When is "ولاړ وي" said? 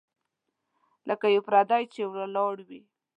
2.05-2.81